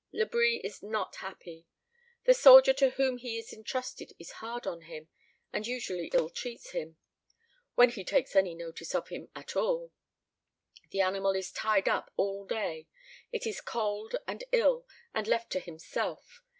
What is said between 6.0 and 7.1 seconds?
ill treats him